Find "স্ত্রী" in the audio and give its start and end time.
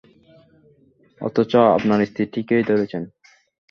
2.05-2.23